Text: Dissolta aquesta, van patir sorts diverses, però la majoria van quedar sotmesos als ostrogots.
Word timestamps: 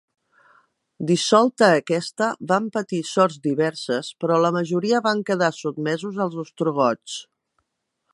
Dissolta 1.09 1.67
aquesta, 1.81 2.29
van 2.51 2.69
patir 2.77 3.01
sorts 3.09 3.37
diverses, 3.45 4.09
però 4.25 4.39
la 4.47 4.53
majoria 4.59 5.03
van 5.09 5.21
quedar 5.31 5.51
sotmesos 5.59 6.19
als 6.27 6.39
ostrogots. 6.45 7.21